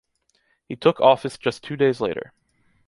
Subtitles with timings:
[0.67, 2.33] He took office just two days later.